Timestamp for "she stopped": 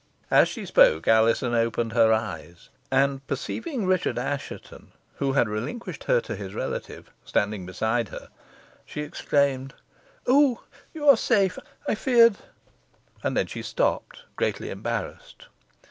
13.45-14.23